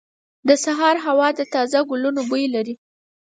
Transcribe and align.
•د 0.47 0.49
سهار 0.63 0.95
هوا 1.05 1.27
د 1.35 1.41
تازه 1.53 1.79
ګلونو 1.89 2.21
بوی 2.29 2.45
لري. 2.55 2.75